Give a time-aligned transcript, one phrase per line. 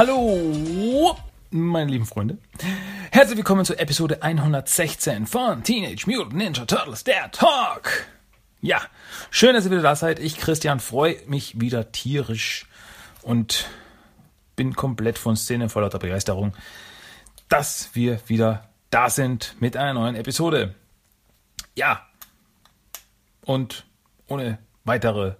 [0.00, 1.14] Hallo,
[1.50, 2.38] meine lieben Freunde.
[3.10, 8.06] Herzlich willkommen zur Episode 116 von Teenage Mutant Ninja Turtles, der Talk.
[8.62, 8.80] Ja,
[9.30, 10.18] schön, dass ihr wieder da seid.
[10.18, 12.66] Ich, Christian, freue mich wieder tierisch
[13.20, 13.68] und
[14.56, 16.54] bin komplett von Szene vor lauter Begeisterung,
[17.50, 20.76] dass wir wieder da sind mit einer neuen Episode.
[21.76, 22.06] Ja,
[23.44, 23.84] und
[24.28, 25.34] ohne weitere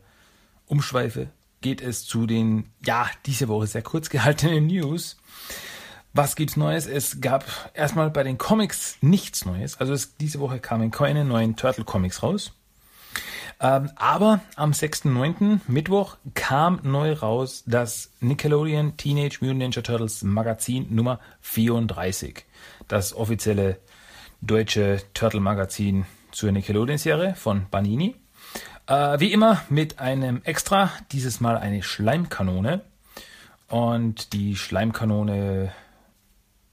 [0.67, 5.17] Umschweife geht es zu den, ja, diese Woche sehr kurz gehaltenen News.
[6.13, 6.87] Was gibt's Neues?
[6.87, 9.79] Es gab erstmal bei den Comics nichts Neues.
[9.79, 12.53] Also es, diese Woche kamen keine neuen Turtle Comics raus.
[13.61, 15.61] Ähm, aber am 6.9.
[15.69, 22.45] Mittwoch kam neu raus das Nickelodeon Teenage Mutant Ninja Turtles Magazin Nummer 34.
[22.89, 23.79] Das offizielle
[24.41, 28.17] deutsche Turtle Magazin zur Nickelodeon-Serie von Banini.
[28.91, 32.81] Äh, wie immer mit einem Extra, dieses Mal eine Schleimkanone.
[33.69, 35.73] Und die Schleimkanone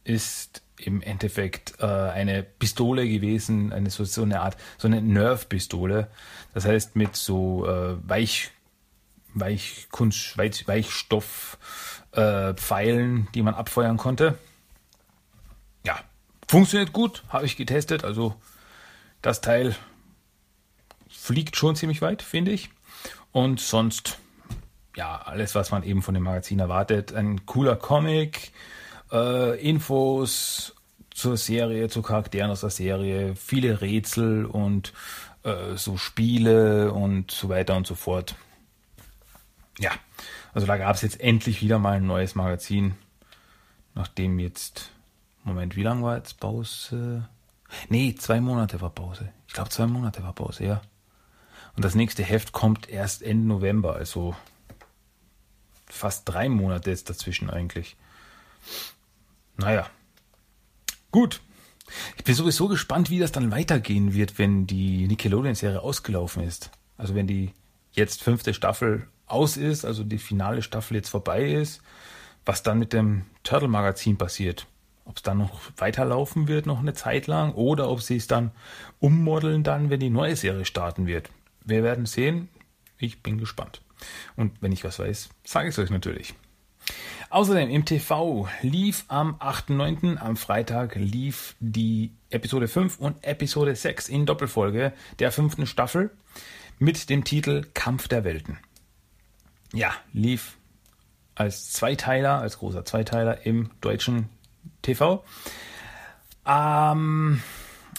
[0.04, 6.08] ist im Endeffekt äh, eine Pistole gewesen, eine so, so eine Art, so eine Nerf-Pistole.
[6.56, 8.50] Das heißt mit so äh, Weich,
[9.36, 11.60] Weichkunst, Weich, Weichstoff
[12.14, 12.56] äh,
[13.36, 14.40] die man abfeuern konnte.
[15.86, 16.00] Ja,
[16.48, 18.04] funktioniert gut, habe ich getestet.
[18.04, 18.34] Also
[19.22, 19.76] das Teil
[21.28, 22.70] fliegt schon ziemlich weit, finde ich.
[23.34, 24.18] Und sonst,
[24.96, 27.14] ja, alles, was man eben von dem Magazin erwartet.
[27.14, 28.54] Ein cooler Comic,
[29.12, 30.74] äh, Infos
[31.10, 34.94] zur Serie, zu Charakteren aus der Serie, viele Rätsel und
[35.44, 38.36] äh, so Spiele und so weiter und so fort.
[39.80, 39.92] Ja,
[40.54, 42.96] also da gab es jetzt endlich wieder mal ein neues Magazin,
[43.96, 44.92] nachdem jetzt,
[45.44, 47.28] Moment, wie lange war jetzt Pause?
[47.90, 49.34] Nee, zwei Monate war Pause.
[49.46, 50.82] Ich glaube, zwei Monate war Pause, ja.
[51.78, 54.36] Und das nächste Heft kommt erst Ende November, also
[55.86, 57.96] fast drei Monate ist dazwischen eigentlich.
[59.58, 59.88] Naja.
[61.12, 61.40] Gut.
[62.18, 66.72] Ich bin sowieso gespannt, wie das dann weitergehen wird, wenn die Nickelodeon-Serie ausgelaufen ist.
[66.98, 67.54] Also wenn die
[67.92, 71.84] jetzt fünfte Staffel aus ist, also die finale Staffel jetzt vorbei ist,
[72.44, 74.66] was dann mit dem Turtle-Magazin passiert.
[75.06, 78.50] Ob es dann noch weiterlaufen wird, noch eine Zeit lang, oder ob sie es dann
[79.00, 81.30] ummodeln dann, wenn die neue Serie starten wird.
[81.68, 82.50] Wir werden sehen.
[82.98, 83.82] Ich bin gespannt.
[84.36, 86.34] Und wenn ich was weiß, sage ich es euch natürlich.
[87.30, 90.18] Außerdem im TV lief am 8.9.
[90.18, 96.12] am Freitag lief die Episode 5 und Episode 6 in Doppelfolge der fünften Staffel
[96.80, 98.60] mit dem Titel Kampf der Welten.
[99.74, 100.58] Ja, lief
[101.36, 104.30] als Zweiteiler, als großer Zweiteiler im deutschen
[104.82, 105.26] TV.
[106.46, 107.42] Ähm,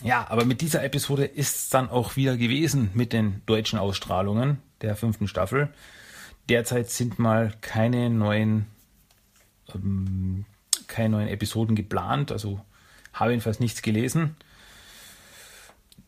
[0.02, 4.58] ja, aber mit dieser Episode ist es dann auch wieder gewesen mit den deutschen Ausstrahlungen
[4.80, 5.68] der fünften Staffel.
[6.48, 8.66] Derzeit sind mal keine neuen,
[9.74, 10.44] ähm,
[10.86, 12.60] keine neuen Episoden geplant, also
[13.12, 14.36] habe jedenfalls nichts gelesen.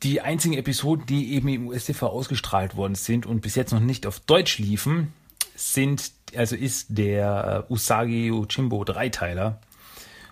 [0.02, 4.06] Die einzigen Episoden, die eben im USTV ausgestrahlt worden sind und bis jetzt noch nicht
[4.06, 5.12] auf Deutsch liefen,
[5.56, 9.60] sind, also ist der äh, Usagi Uchimbo Dreiteiler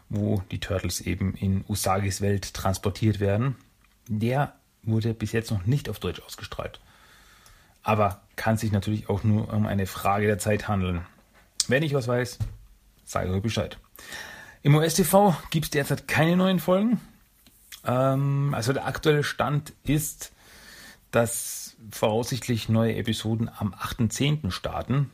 [0.08, 3.56] wo die Turtles eben in Usagis Welt transportiert werden.
[4.08, 6.80] Der wurde bis jetzt noch nicht auf Deutsch ausgestrahlt.
[7.82, 11.04] Aber kann sich natürlich auch nur um eine Frage der Zeit handeln.
[11.69, 12.38] Wenn ich was weiß,
[13.04, 13.78] sage ich euch Bescheid.
[14.62, 17.00] Im OSTV gibt es derzeit keine neuen Folgen.
[17.84, 20.32] Ähm, also der aktuelle Stand ist,
[21.10, 24.50] dass voraussichtlich neue Episoden am 8.10.
[24.50, 25.10] starten.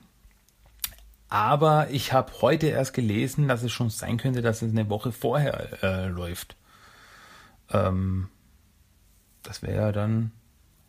[1.35, 5.11] Aber ich habe heute erst gelesen, dass es schon sein könnte, dass es eine Woche
[5.11, 6.55] vorher äh, läuft.
[7.73, 8.29] Ähm,
[9.43, 10.31] das wäre ja dann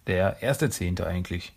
[0.06, 1.54] der erste Zehnte eigentlich.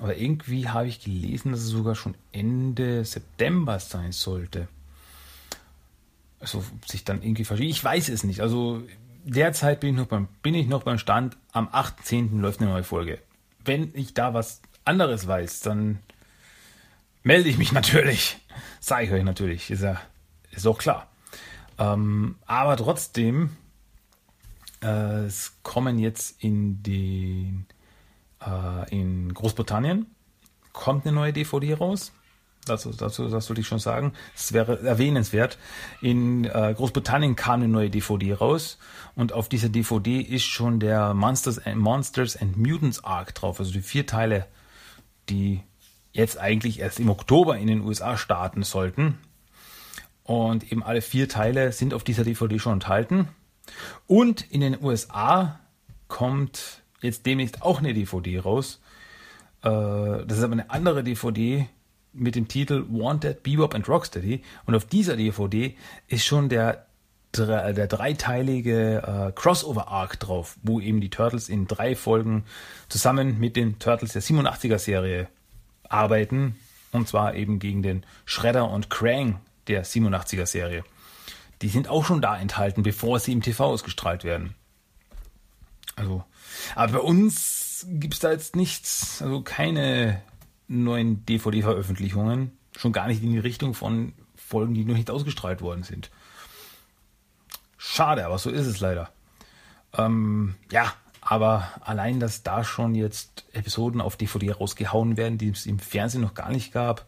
[0.00, 4.68] Aber irgendwie habe ich gelesen, dass es sogar schon Ende September sein sollte.
[6.40, 7.70] Also sich dann irgendwie verschiebt.
[7.70, 8.42] Ich weiß es nicht.
[8.42, 8.82] Also
[9.24, 12.38] derzeit bin ich noch beim, bin ich noch beim Stand, am 8.10.
[12.38, 13.18] läuft eine neue Folge.
[13.64, 16.00] Wenn ich da was anderes weiß, dann
[17.22, 18.38] melde ich mich natürlich.
[18.80, 19.70] Sage ich euch natürlich.
[19.70, 20.00] Ist ja
[20.50, 21.08] ist auch klar.
[21.78, 23.56] Ähm, aber trotzdem,
[24.82, 27.66] äh, es kommen jetzt in den
[28.44, 30.06] äh, in Großbritannien
[30.72, 32.12] kommt eine neue DVD raus.
[32.66, 34.12] Dazu, dazu das sollte ich schon sagen.
[34.36, 35.58] Es wäre erwähnenswert.
[36.02, 38.78] In äh, Großbritannien kam eine neue DVD raus
[39.14, 43.60] und auf dieser DVD ist schon der Monsters and, Monsters and Mutants Arc drauf.
[43.60, 44.46] Also die vier Teile,
[45.30, 45.62] die
[46.12, 49.18] jetzt eigentlich erst im Oktober in den USA starten sollten.
[50.22, 53.28] Und eben alle vier Teile sind auf dieser DVD schon enthalten.
[54.06, 55.60] Und in den USA
[56.08, 58.80] kommt jetzt demnächst auch eine DVD raus.
[59.62, 61.68] Äh, das ist aber eine andere DVD,
[62.12, 64.42] mit dem Titel Wanted, Bebop and Rocksteady.
[64.66, 65.76] Und auf dieser DVD
[66.08, 66.86] ist schon der,
[67.36, 72.44] der dreiteilige äh, Crossover-Arc drauf, wo eben die Turtles in drei Folgen
[72.88, 75.28] zusammen mit den Turtles der 87er-Serie
[75.90, 76.56] arbeiten.
[76.92, 80.84] Und zwar eben gegen den Shredder und Krang der 87er-Serie.
[81.62, 84.54] Die sind auch schon da enthalten, bevor sie im TV ausgestrahlt werden.
[85.94, 86.24] Also,
[86.74, 90.22] aber bei uns gibt es da jetzt nichts, also keine
[90.68, 92.52] neuen DVD-Veröffentlichungen.
[92.76, 96.10] Schon gar nicht in die Richtung von Folgen, die noch nicht ausgestrahlt worden sind.
[97.76, 99.10] Schade, aber so ist es leider.
[99.96, 100.92] Ähm, ja,
[101.30, 106.22] aber allein, dass da schon jetzt Episoden auf DVD rausgehauen werden, die es im Fernsehen
[106.22, 107.06] noch gar nicht gab.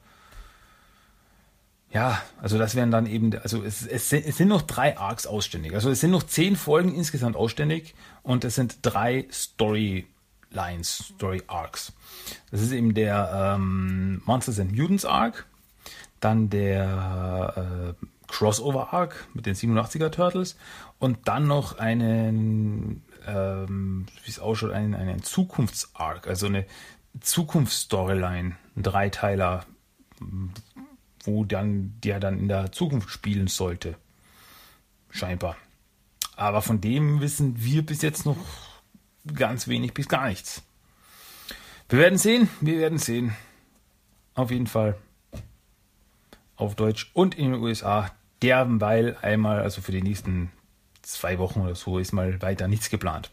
[1.90, 5.74] Ja, also das wären dann eben, also es, es, es sind noch drei Arcs ausständig.
[5.74, 11.92] Also es sind noch zehn Folgen insgesamt ausständig und es sind drei Storylines, Story Arcs.
[12.52, 15.46] Das ist eben der ähm, Monsters and Mutants Arc,
[16.20, 20.56] dann der äh, Crossover Arc mit den 87er Turtles
[20.98, 26.64] und dann noch einen, ähm, wie es ausschaut, einen, einen Zukunfts-Arc, also eine
[27.20, 29.66] Zukunftsstoryline, ein Dreiteiler,
[31.24, 33.96] wo dann der dann in der Zukunft spielen sollte.
[35.10, 35.56] Scheinbar.
[36.34, 38.38] Aber von dem wissen wir bis jetzt noch
[39.34, 40.62] ganz wenig bis gar nichts.
[41.90, 43.36] Wir werden sehen, wir werden sehen.
[44.34, 44.96] Auf jeden Fall
[46.56, 48.10] auf Deutsch und in den USA.
[48.42, 50.50] Derweil einmal, also für die nächsten
[51.02, 53.30] zwei Wochen oder so, ist mal weiter nichts geplant.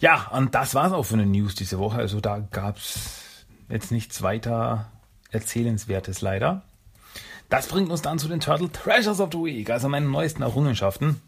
[0.00, 1.98] Ja, und das war es auch für eine News diese Woche.
[1.98, 4.90] Also da gab es jetzt nichts weiter
[5.30, 6.62] Erzählenswertes leider.
[7.48, 11.20] Das bringt uns dann zu den Turtle Treasures of the Week, also meinen neuesten Errungenschaften.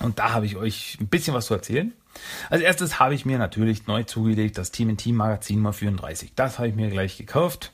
[0.00, 1.92] Und da habe ich euch ein bisschen was zu erzählen.
[2.50, 6.34] Als erstes habe ich mir natürlich neu zugelegt das Team in Team Magazin mal 34.
[6.34, 7.72] Das habe ich mir gleich gekauft.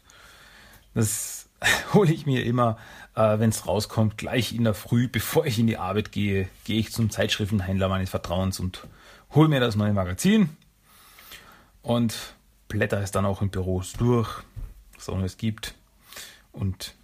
[0.95, 1.49] Das
[1.95, 2.79] hole ich mir immer,
[3.15, 6.79] äh, wenn es rauskommt, gleich in der Früh, bevor ich in die Arbeit gehe, gehe
[6.79, 8.87] ich zum Zeitschriftenhändler meines Vertrauens und
[9.33, 10.51] hole mir das neue Magazin
[11.83, 12.35] und
[12.69, 14.43] blätter es dann auch in Büros durch,
[15.07, 15.75] noch es gibt
[16.53, 16.95] und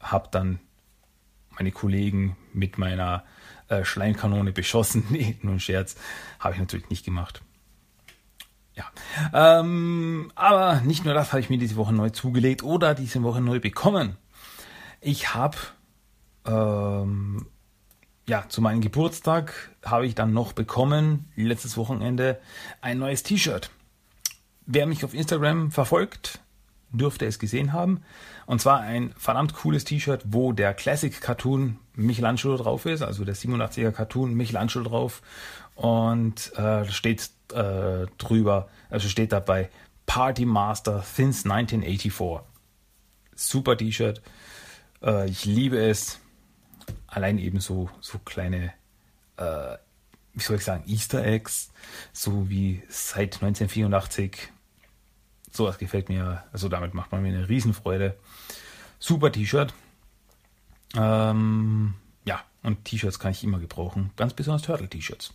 [0.00, 0.58] habe dann
[1.50, 3.22] meine Kollegen mit meiner
[3.68, 5.04] äh, Schleimkanone beschossen.
[5.10, 5.94] nee, nur ein Scherz.
[6.38, 7.42] Habe ich natürlich nicht gemacht.
[8.74, 8.90] Ja.
[9.60, 13.40] Ähm, aber nicht nur das habe ich mir diese Woche neu zugelegt oder diese Woche
[13.40, 14.16] neu bekommen.
[15.00, 15.56] Ich habe
[16.46, 17.46] ähm,
[18.30, 22.40] ja, zu meinem Geburtstag habe ich dann noch bekommen, letztes Wochenende,
[22.80, 23.70] ein neues T-Shirt.
[24.66, 26.38] Wer mich auf Instagram verfolgt,
[26.92, 28.02] dürfte es gesehen haben.
[28.46, 33.34] Und zwar ein verdammt cooles T-Shirt, wo der Classic Cartoon Michelangelo drauf ist, also der
[33.34, 35.22] 87er Cartoon Michelangelo drauf.
[35.74, 39.70] Und äh, steht äh, drüber, also steht dabei
[40.06, 42.46] Party Master since 1984.
[43.34, 44.22] Super T-Shirt.
[45.02, 46.20] Äh, ich liebe es.
[47.06, 48.72] Allein eben so, so kleine,
[49.36, 49.76] äh,
[50.32, 51.72] wie soll ich sagen, Easter Eggs,
[52.12, 54.50] so wie seit 1984
[55.50, 58.16] sowas gefällt mir, also damit macht man mir eine Riesenfreude.
[58.98, 59.74] Super T-Shirt.
[60.96, 65.32] Ähm, ja, und T-Shirts kann ich immer gebrauchen, ganz besonders Turtle-T-Shirts.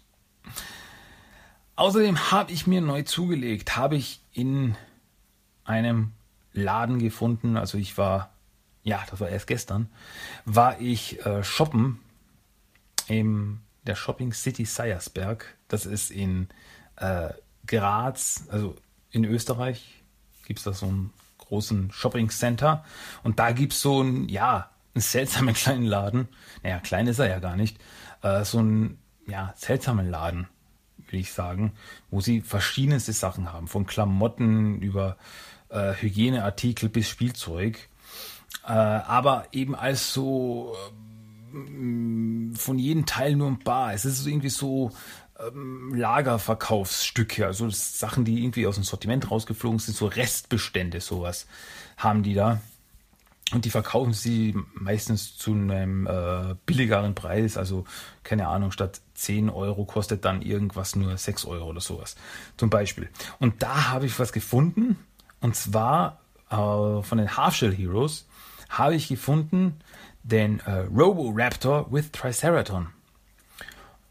[1.75, 4.75] Außerdem habe ich mir neu zugelegt, habe ich in
[5.65, 6.13] einem
[6.53, 8.31] Laden gefunden, also ich war,
[8.85, 9.89] ja, das war erst gestern,
[10.45, 11.99] war ich äh, shoppen
[13.07, 15.57] in der Shopping City Seiersberg.
[15.67, 16.47] Das ist in
[16.97, 17.29] äh,
[17.65, 18.75] Graz, also
[19.09, 20.03] in Österreich,
[20.45, 22.85] gibt es da so einen großen Shopping Center
[23.23, 26.27] und da gibt es so einen, ja, einen seltsamen kleinen Laden.
[26.61, 27.77] Naja, klein ist er ja gar nicht.
[28.21, 30.47] Äh, so einen, ja, seltsamen Laden,
[31.09, 31.73] will ich sagen,
[32.11, 33.67] wo sie verschiedenste Sachen haben.
[33.67, 35.17] Von Klamotten über
[35.69, 37.89] äh, Hygieneartikel bis Spielzeug.
[38.63, 40.75] Äh, aber eben als so
[41.53, 43.93] äh, von jedem Teil nur ein paar.
[43.93, 44.91] Es ist irgendwie so
[45.39, 51.47] ähm, Lagerverkaufsstücke, also Sachen, die irgendwie aus dem Sortiment rausgeflogen sind, so Restbestände, sowas
[51.97, 52.59] haben die da.
[53.53, 57.57] Und die verkaufen sie meistens zu einem äh, billigeren Preis.
[57.57, 57.85] Also,
[58.23, 62.15] keine Ahnung, statt 10 Euro kostet dann irgendwas nur 6 Euro oder sowas.
[62.57, 63.07] Zum Beispiel.
[63.39, 64.97] Und da habe ich was gefunden.
[65.41, 66.19] Und zwar
[66.49, 68.25] äh, von den Half-Shell Heroes
[68.69, 69.79] habe ich gefunden
[70.23, 72.87] den äh, Robo-Raptor with Triceraton.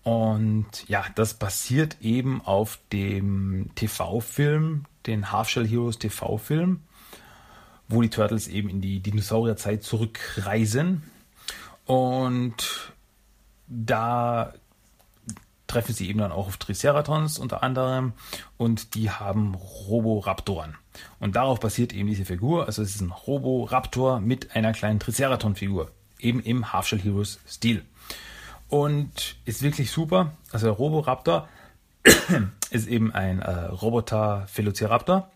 [0.05, 6.83] Und ja, das basiert eben auf dem TV-Film, den Half Shell Heroes TV-Film,
[7.89, 11.03] wo die Turtles eben in die Dinosaurierzeit zurückreisen.
[11.87, 12.93] Und
[13.67, 14.53] da
[15.67, 18.13] treffen sie eben dann auch auf Triceratons unter anderem
[18.59, 20.77] und die haben Roboraptoren.
[21.19, 22.67] Und darauf basiert eben diese Figur.
[22.67, 25.91] Also es ist ein Roboraptor mit einer kleinen Triceraton-Figur.
[26.19, 27.85] Eben im Half-Shell Heroes Stil.
[28.69, 30.33] Und ist wirklich super.
[30.53, 31.49] Also der Roboraptor
[32.71, 35.31] ist eben ein äh, Roboter Velociraptor.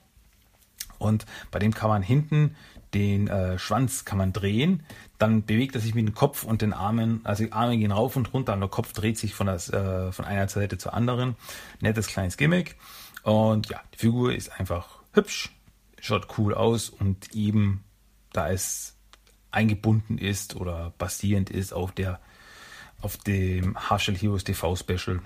[0.99, 2.57] Und bei dem kann man hinten
[2.95, 4.83] den äh, Schwanz kann man drehen,
[5.19, 8.17] dann bewegt er sich mit dem Kopf und den Armen, also die Arme gehen rauf
[8.17, 11.37] und runter und der Kopf dreht sich von, das, äh, von einer Seite zur anderen.
[11.81, 12.77] Nettes kleines Gimmick.
[13.23, 15.51] Und ja, die Figur ist einfach hübsch,
[16.01, 17.85] schaut cool aus und eben,
[18.33, 18.97] da es
[19.51, 22.21] eingebunden ist oder basierend ist auf der
[23.01, 25.21] auf dem Half-Shell Heroes TV Special,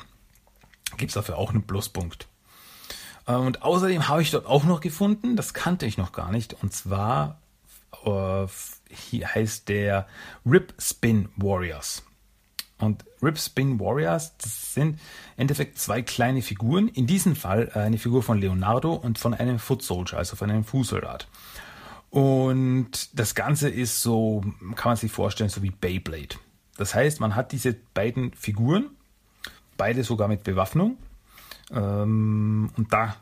[0.98, 2.28] gibt es dafür auch einen Pluspunkt.
[3.26, 6.54] Äh, und außerdem habe ich dort auch noch gefunden, das kannte ich noch gar nicht,
[6.62, 7.40] und zwar
[8.04, 8.46] äh,
[8.90, 10.06] hier heißt der
[10.44, 12.02] Rip Spin Warriors.
[12.82, 14.98] Und Rip Spin Warriors, das sind im
[15.36, 16.88] Endeffekt zwei kleine Figuren.
[16.88, 20.64] In diesem Fall eine Figur von Leonardo und von einem Foot Soldier, also von einem
[20.64, 21.28] Fußsoldat.
[22.10, 24.42] Und das Ganze ist so,
[24.74, 26.34] kann man sich vorstellen, so wie Beyblade.
[26.76, 28.90] Das heißt, man hat diese beiden Figuren,
[29.76, 30.96] beide sogar mit Bewaffnung.
[31.70, 33.14] Ähm, und da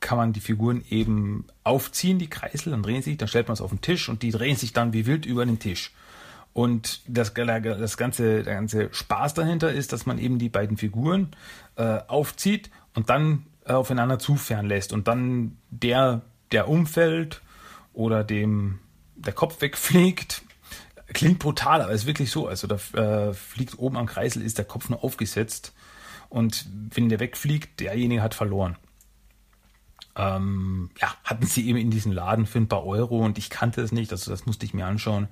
[0.00, 3.54] kann man die Figuren eben aufziehen, die Kreisel, dann drehen sie sich, dann stellt man
[3.54, 5.92] es auf den Tisch und die drehen sich dann wie wild über den Tisch.
[6.58, 11.30] Und das, das ganze, der ganze Spaß dahinter ist, dass man eben die beiden Figuren
[11.76, 14.92] äh, aufzieht und dann äh, aufeinander zufern lässt.
[14.92, 17.42] Und dann der, der umfällt
[17.92, 18.80] oder dem
[19.14, 20.42] der Kopf wegfliegt,
[21.12, 22.48] klingt brutal, aber ist wirklich so.
[22.48, 25.72] Also da äh, fliegt oben am Kreisel, ist der Kopf nur aufgesetzt.
[26.28, 28.76] Und wenn der wegfliegt, derjenige hat verloren
[30.18, 33.80] ähm, ja, hatten sie eben in diesem Laden für ein paar Euro und ich kannte
[33.80, 35.28] es nicht, also das musste ich mir anschauen.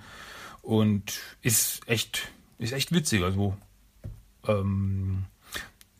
[0.66, 3.23] Und ist echt, ist echt witzig.
[3.23, 3.56] Also,
[4.49, 5.26] ähm,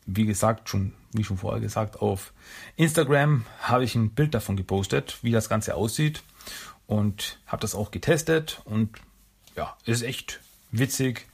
[0.07, 2.33] wie gesagt, schon, wie schon vorher gesagt, auf
[2.75, 6.25] Instagram habe ich ein Bild davon gepostet, wie das Ganze aussieht.
[6.89, 8.91] Und habe das auch getestet und
[9.55, 10.41] ja, ist echt
[10.73, 11.29] witzig.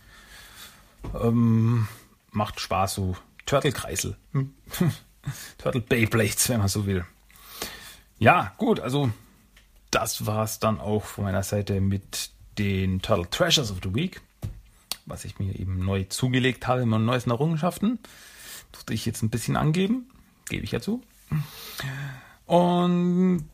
[1.18, 1.88] Ähm,
[2.32, 4.14] macht Spaß, so Turtle-Kreisel.
[4.32, 4.52] Hm?
[5.56, 7.06] Turtle Beyblades, wenn man so will.
[8.18, 9.10] Ja, gut, also
[9.90, 14.20] das war es dann auch von meiner Seite mit den Turtle Treasures of the Week,
[15.06, 17.98] was ich mir eben neu zugelegt habe, meine neuesten Errungenschaften.
[18.72, 20.10] Durfte ich jetzt ein bisschen angeben,
[20.48, 21.02] gebe ich ja zu.
[22.46, 23.44] Und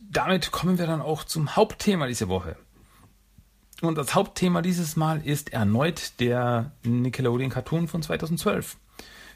[0.00, 2.56] damit kommen wir dann auch zum Hauptthema dieser Woche.
[3.80, 8.76] Und das Hauptthema dieses Mal ist erneut der Nickelodeon Cartoon von 2012.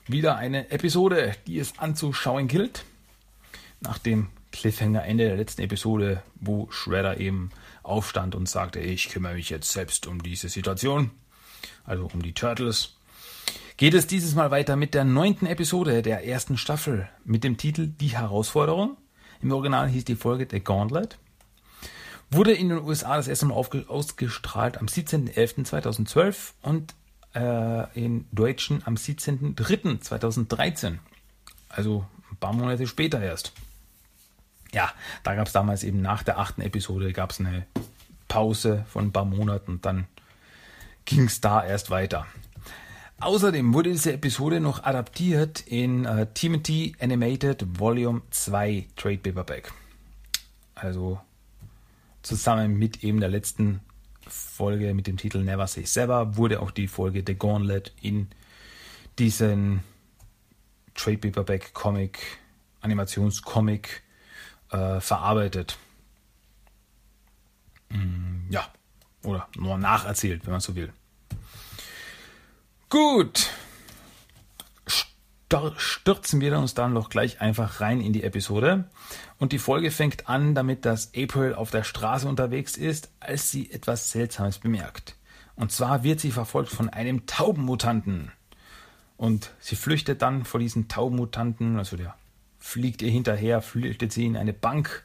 [0.06, 2.84] Wieder eine Episode, die es anzuschauen gilt
[3.80, 7.50] nach dem Cliffhanger Ende der letzten Episode, wo Shredder eben
[7.86, 11.10] aufstand und sagte, ich kümmere mich jetzt selbst um diese Situation,
[11.84, 12.94] also um die Turtles,
[13.76, 17.86] geht es dieses Mal weiter mit der neunten Episode der ersten Staffel mit dem Titel
[17.86, 18.96] Die Herausforderung.
[19.42, 21.18] Im Original hieß die Folge The Gauntlet.
[22.30, 26.94] Wurde in den USA das erste Mal ausgestrahlt am 17.11.2012 und
[27.34, 30.98] äh, in Deutschen am 17.03.2013.
[31.68, 33.52] Also ein paar Monate später erst
[34.72, 34.92] ja,
[35.22, 37.66] da gab es damals eben nach der achten Episode gab es eine
[38.28, 40.06] Pause von ein paar Monaten und dann
[41.04, 42.26] ging es da erst weiter.
[43.18, 49.72] Außerdem wurde diese Episode noch adaptiert in äh, TMT Animated Volume 2 Trade Paperback.
[50.74, 51.18] Also
[52.22, 53.80] zusammen mit eben der letzten
[54.28, 58.28] Folge mit dem Titel Never Say Sever wurde auch die Folge The Gauntlet in
[59.18, 59.80] diesen
[60.94, 62.18] Trade Paperback Comic,
[62.80, 64.02] Animationscomic
[64.70, 65.78] äh, verarbeitet.
[67.90, 68.66] Mm, ja,
[69.22, 70.92] oder nur nacherzählt, wenn man so will.
[72.88, 73.50] Gut.
[75.76, 78.84] Stürzen wir uns dann doch gleich einfach rein in die Episode.
[79.38, 83.70] Und die Folge fängt an damit, dass April auf der Straße unterwegs ist, als sie
[83.70, 85.16] etwas Seltsames bemerkt.
[85.54, 88.32] Und zwar wird sie verfolgt von einem Taubenmutanten.
[89.16, 92.14] Und sie flüchtet dann vor diesen Taubenmutanten, also der
[92.66, 95.04] fliegt ihr hinterher, flüchtet sie in eine Bank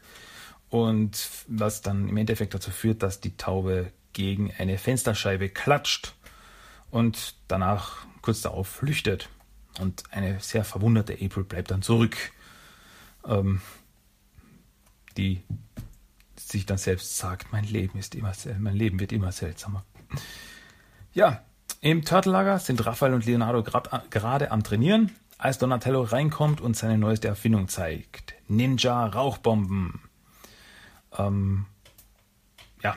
[0.69, 6.15] und was dann im Endeffekt dazu führt, dass die Taube gegen eine Fensterscheibe klatscht
[6.89, 9.29] und danach kurz darauf flüchtet.
[9.79, 12.17] Und eine sehr verwunderte April bleibt dann zurück,
[13.25, 13.61] ähm,
[15.15, 15.43] die
[16.35, 19.85] sich dann selbst sagt, mein Leben ist immer mein Leben wird immer seltsamer.
[21.13, 21.45] Ja,
[21.79, 27.27] im Turtle-Lager sind Raphael und Leonardo gerade am Trainieren als Donatello reinkommt und seine neueste
[27.27, 28.35] Erfindung zeigt.
[28.47, 29.99] Ninja Rauchbomben.
[31.17, 31.65] Ähm,
[32.83, 32.95] ja.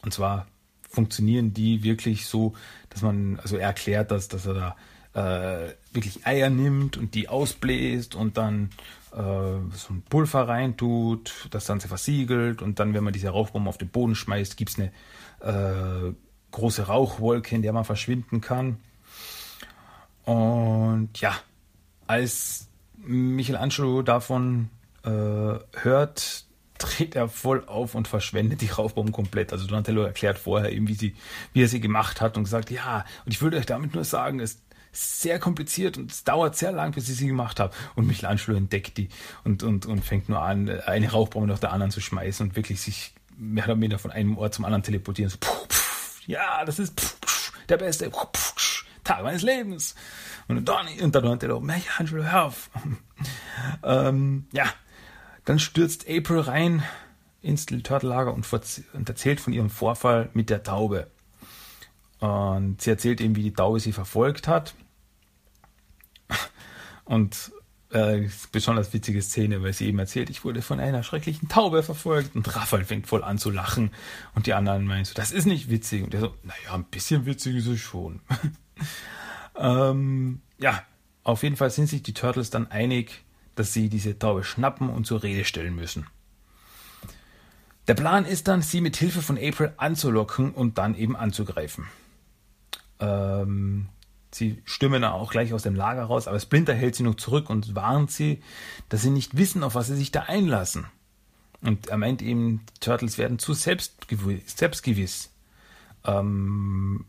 [0.00, 0.46] Und zwar
[0.88, 2.54] funktionieren die wirklich so,
[2.88, 4.74] dass man, also er erklärt das, dass er
[5.12, 8.70] da äh, wirklich Eier nimmt und die ausbläst und dann
[9.12, 13.76] äh, so ein Pulver reintut, das dann versiegelt und dann, wenn man diese Rauchbombe auf
[13.76, 14.90] den Boden schmeißt, gibt es eine
[15.40, 16.14] äh,
[16.50, 18.78] große Rauchwolke, in der man verschwinden kann.
[20.24, 21.34] Und ja,
[22.06, 24.70] als Michelangelo davon
[25.04, 26.44] äh, hört,
[26.78, 29.52] dreht er voll auf und verschwendet die Rauchbomben komplett.
[29.52, 31.14] Also Donatello erklärt vorher eben, wie, sie,
[31.52, 34.40] wie er sie gemacht hat und gesagt, ja, und ich würde euch damit nur sagen,
[34.40, 34.58] es
[34.92, 37.74] ist sehr kompliziert und es dauert sehr lang, bis ich sie gemacht habe.
[37.94, 39.08] Und Michelangelo entdeckt die
[39.44, 42.80] und, und, und fängt nur an, eine Rauchbombe nach der anderen zu schmeißen und wirklich
[42.80, 45.30] sich mehr oder weniger von einem Ort zum anderen teleportieren.
[45.30, 45.76] So, puh, puh,
[46.26, 47.06] ja, das ist puh,
[47.68, 48.10] der beste
[49.04, 49.94] Tag meines Lebens.
[50.48, 52.70] Und Donny, und dann Donatello, Michelangelo, hör auf.
[53.82, 54.66] ähm, ja,
[55.44, 56.82] dann stürzt April rein
[57.42, 58.46] ins Turtle-Lager und,
[58.94, 61.10] und erzählt von ihrem Vorfall mit der Taube.
[62.20, 64.74] Und sie erzählt eben, wie die Taube sie verfolgt hat.
[67.04, 67.52] Und
[67.90, 72.34] äh, besonders witzige Szene, weil sie eben erzählt, ich wurde von einer schrecklichen Taube verfolgt.
[72.34, 73.90] Und Raphael fängt voll an zu lachen.
[74.34, 76.02] Und die anderen meinen so, das ist nicht witzig.
[76.02, 78.20] Und er so, naja, ein bisschen witzig ist es schon.
[79.64, 80.82] ähm, ja,
[81.22, 85.06] auf jeden Fall sind sich die Turtles dann einig, dass sie diese Taube schnappen und
[85.06, 86.06] zur Rede stellen müssen.
[87.88, 91.86] Der Plan ist dann, sie mit Hilfe von April anzulocken und dann eben anzugreifen.
[93.00, 93.88] Ähm,
[94.32, 97.74] sie stürmen auch gleich aus dem Lager raus, aber Splinter hält sie noch zurück und
[97.74, 98.42] warnt sie,
[98.90, 100.86] dass sie nicht wissen, auf was sie sich da einlassen.
[101.62, 104.56] Und er meint eben, die Turtles werden zu selbstgewiss.
[104.56, 105.30] selbstgewiss.
[106.04, 107.06] Ähm,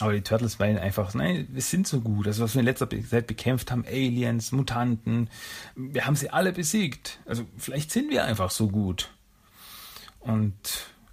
[0.00, 2.26] aber die Turtles meinen einfach, nein, wir sind so gut.
[2.26, 5.28] Also was wir in letzter Zeit bekämpft haben, Aliens, Mutanten,
[5.74, 7.18] wir haben sie alle besiegt.
[7.26, 9.10] Also vielleicht sind wir einfach so gut.
[10.20, 10.54] Und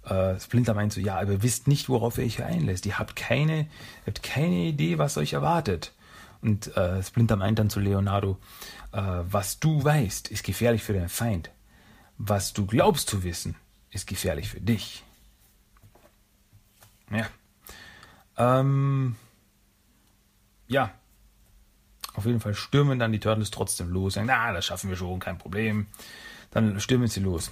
[0.04, 2.86] äh, Splinter meint so, ja, aber ihr wisst nicht, worauf ihr euch einlässt.
[2.86, 5.92] Ihr habt keine, ihr habt keine Idee, was euch erwartet.
[6.40, 8.38] Und äh, Splinter meint dann zu Leonardo,
[8.92, 11.50] äh, was du weißt, ist gefährlich für deinen Feind.
[12.18, 13.56] Was du glaubst zu wissen,
[13.90, 15.02] ist gefährlich für dich.
[17.10, 17.26] Ja.
[18.36, 19.16] Ähm,
[20.68, 20.90] ja.
[22.14, 24.14] Auf jeden Fall stürmen dann die Turtles trotzdem los.
[24.14, 25.86] Sagen, na, das schaffen wir schon, kein Problem.
[26.50, 27.50] Dann stürmen sie los.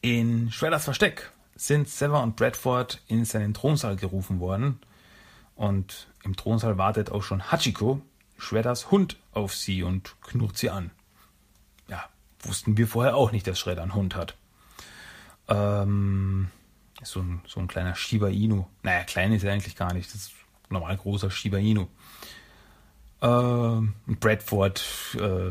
[0.00, 4.80] In Shredders Versteck sind Sever und Bradford in seinen Thronsaal gerufen worden.
[5.54, 8.00] Und im Thronsaal wartet auch schon Hachiko,
[8.36, 10.90] Shredders Hund, auf sie und knurrt sie an.
[11.86, 12.04] Ja,
[12.40, 14.34] wussten wir vorher auch nicht, dass Shredder einen Hund hat.
[15.48, 16.50] Ähm,
[17.02, 18.64] so ein, so ein kleiner Shiba Inu.
[18.82, 20.08] Naja, klein ist er eigentlich gar nicht.
[20.08, 20.32] Das ist
[20.68, 21.88] ein normal großer Shiba Inu.
[23.22, 24.82] Ähm, Bradford
[25.14, 25.50] äh,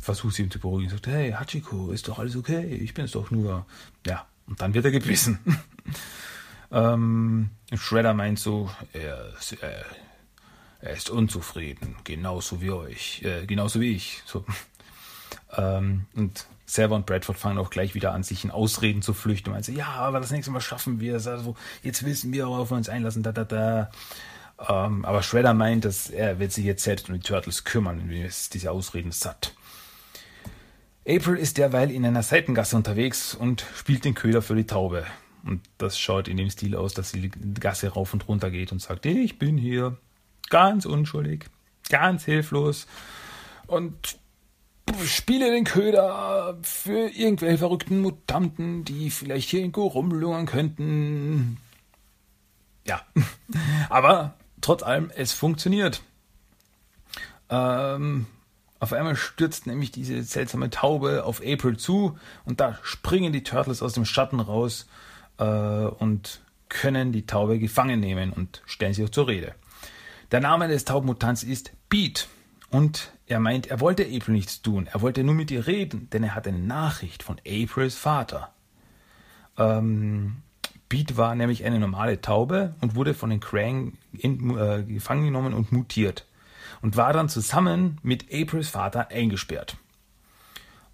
[0.00, 0.90] versucht sie ihm zu beruhigen.
[0.90, 2.64] Sagt, hey, Hachiko, ist doch alles okay.
[2.64, 3.66] Ich bin es doch nur.
[4.06, 5.38] Ja, und dann wird er gebissen.
[6.72, 9.84] ähm, Shredder meint so, er, er,
[10.80, 14.22] er, ist unzufrieden, genauso wie euch, äh, genauso wie ich.
[14.24, 14.44] So.
[15.56, 19.50] Ähm, und Server und Bradford fangen auch gleich wieder an, sich in Ausreden zu flüchten.
[19.50, 21.26] Meinen so, ja, aber das nächste Mal schaffen wir es.
[21.26, 23.22] Also jetzt wissen wir, worauf wir uns einlassen.
[23.22, 23.90] Da, da, da.
[24.68, 28.00] Ähm, aber Shredder meint, dass er wird sich jetzt selbst um die Turtles kümmern.
[28.00, 29.54] Und ist diese Ausreden satt.
[31.08, 35.06] April ist derweil in einer Seitengasse unterwegs und spielt den Köder für die Taube.
[35.44, 38.72] Und das schaut in dem Stil aus, dass sie die Gasse rauf und runter geht
[38.72, 39.96] und sagt, ich bin hier
[40.50, 41.46] ganz unschuldig,
[41.88, 42.88] ganz hilflos
[43.68, 44.18] und
[45.04, 51.58] spiele den Köder für irgendwelche verrückten Mutanten, die vielleicht hier irgendwo rumlungern könnten.
[52.86, 53.02] Ja,
[53.88, 56.02] aber trotz allem, es funktioniert.
[57.48, 58.26] Ähm,
[58.78, 63.82] auf einmal stürzt nämlich diese seltsame Taube auf April zu und da springen die Turtles
[63.82, 64.86] aus dem Schatten raus
[65.38, 69.54] äh, und können die Taube gefangen nehmen und stellen sie auch zur Rede.
[70.32, 72.28] Der Name des Taubmutants ist Beat
[72.70, 76.22] und er meint, er wollte April nichts tun, er wollte nur mit ihr reden, denn
[76.22, 78.52] er hat eine Nachricht von Aprils Vater.
[79.58, 80.42] Ähm,
[80.88, 85.54] Beat war nämlich eine normale Taube und wurde von den Krang in, äh, gefangen genommen
[85.54, 86.26] und mutiert
[86.82, 89.76] und war dann zusammen mit Aprils Vater eingesperrt.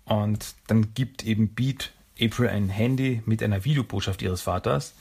[0.04, 4.94] Und dann gibt eben Beat April ein Handy mit einer Videobotschaft ihres Vaters.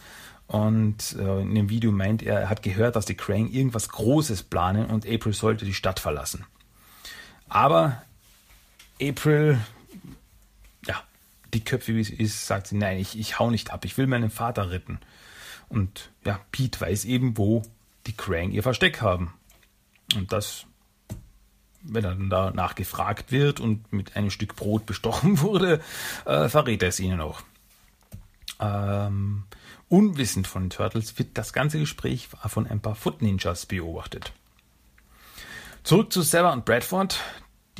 [0.47, 4.43] Und äh, in dem Video meint er, er hat gehört, dass die Krang irgendwas Großes
[4.43, 6.45] planen und April sollte die Stadt verlassen.
[7.53, 8.01] Aber
[9.01, 9.59] April,
[10.85, 11.03] ja,
[11.53, 14.07] die Köpfe wie es ist, sagt sie, nein, ich, ich hau nicht ab, ich will
[14.07, 14.99] meinen Vater retten.
[15.67, 17.61] Und ja, Pete weiß eben, wo
[18.07, 19.33] die Krang ihr Versteck haben.
[20.15, 20.65] Und das
[21.83, 25.81] wenn er dann danach gefragt wird und mit einem Stück Brot bestochen wurde,
[26.25, 27.41] äh, verrät er es ihnen auch.
[28.59, 29.43] Ähm,
[29.89, 34.31] unwissend von den Turtles wird das ganze Gespräch von ein paar Foot Ninjas beobachtet.
[35.83, 37.19] Zurück zu Sarah und Bradford.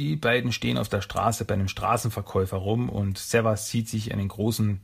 [0.02, 4.30] Die beiden stehen auf der Straße bei einem Straßenverkäufer rum und Sarah sieht sich einen
[4.30, 4.82] großen,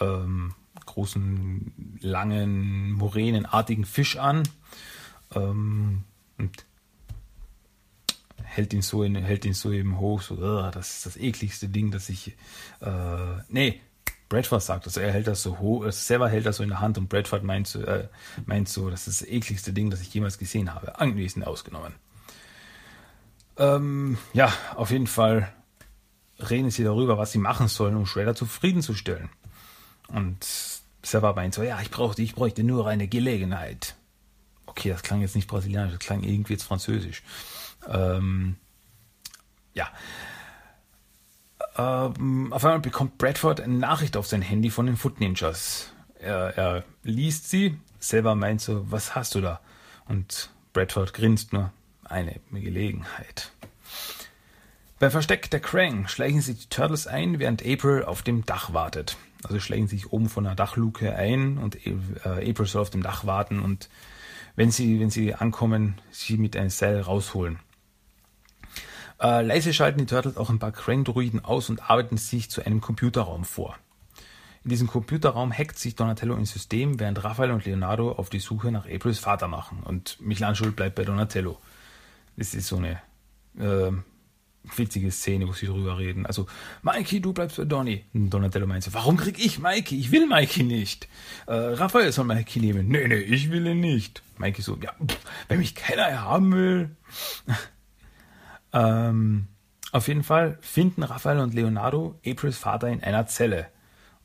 [0.00, 4.42] ähm, großen, langen, moränenartigen Fisch an
[5.36, 6.02] ähm,
[6.36, 6.66] und
[8.42, 11.92] hält ihn so in, hält ihn so eben hoch, so, das ist das ekligste Ding,
[11.92, 12.36] das ich,
[12.80, 13.80] äh, nee,
[14.28, 16.80] Bradford sagt das, er hält das so hoch, er selber hält das so in der
[16.80, 18.08] Hand und Bradford meint so, äh,
[18.46, 21.94] meint so, das ist das ekligste Ding, das ich jemals gesehen habe, anwesend ausgenommen.
[23.60, 25.52] Ähm, ja, auf jeden Fall
[26.38, 29.28] reden sie darüber, was sie machen sollen, um Shredder zufriedenzustellen.
[30.08, 30.46] Und
[31.02, 33.96] Server meint so, ja, ich brauchte, ich bräuchte nur eine Gelegenheit.
[34.64, 37.22] Okay, das klang jetzt nicht brasilianisch, das klang irgendwie jetzt französisch.
[37.86, 38.56] Ähm,
[39.74, 39.88] ja.
[41.76, 45.92] Ähm, auf einmal bekommt Bradford eine Nachricht auf sein Handy von den Foot Ninjas.
[46.18, 49.60] Er, er liest sie, selber meint so, was hast du da?
[50.06, 51.72] Und Bradford grinst nur,
[52.10, 53.52] eine Gelegenheit.
[54.98, 59.16] Beim Versteck der Krang schleichen sich die Turtles ein, während April auf dem Dach wartet.
[59.42, 61.94] Also schleichen sich oben von der Dachluke ein und äh,
[62.24, 63.88] April soll auf dem Dach warten und
[64.56, 67.58] wenn sie, wenn sie ankommen, sie mit einem Seil rausholen.
[69.20, 72.82] Äh, leise schalten die Turtles auch ein paar Krang-Druiden aus und arbeiten sich zu einem
[72.82, 73.76] Computerraum vor.
[74.64, 78.70] In diesem Computerraum hackt sich Donatello ins System, während Raphael und Leonardo auf die Suche
[78.70, 81.58] nach Aprils Vater machen und Michelangelo bleibt bei Donatello.
[82.40, 83.02] Das ist so eine
[83.58, 83.92] äh,
[84.74, 86.24] witzige Szene, wo sie drüber reden.
[86.24, 86.46] Also,
[86.80, 88.06] Mikey, du bleibst bei Donny.
[88.14, 90.00] Donatello meint so, warum krieg ich Mikey?
[90.00, 91.06] Ich will Mikey nicht.
[91.46, 92.88] Äh, Raphael soll Mikey nehmen.
[92.88, 94.22] Nee, nee, ich will ihn nicht.
[94.38, 96.96] Mikey so, ja, pff, wenn mich keiner haben will.
[98.72, 99.48] Ähm,
[99.90, 103.66] auf jeden Fall finden Raphael und Leonardo Aprils Vater in einer Zelle.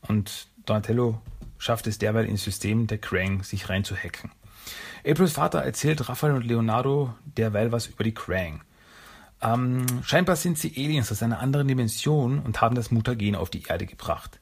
[0.01, 1.19] Und Donatello
[1.57, 4.29] schafft es derweil ins System der Krang, sich reinzuhacken.
[5.05, 8.61] Aprils Vater erzählt Raphael und Leonardo derweil was über die Krang.
[9.41, 13.63] Ähm, scheinbar sind sie Aliens aus einer anderen Dimension und haben das Mutagen auf die
[13.63, 14.39] Erde gebracht.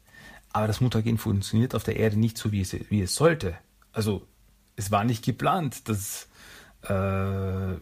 [0.52, 3.56] Aber das Mutagen funktioniert auf der Erde nicht so, wie es, wie es sollte.
[3.92, 4.28] Also,
[4.76, 6.28] es war nicht geplant, dass
[6.84, 7.76] äh,